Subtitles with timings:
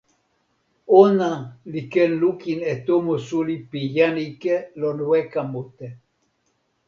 [0.99, 1.31] ona
[1.71, 5.87] li ken lukin e tomo suli pi jan ike lon weka mute.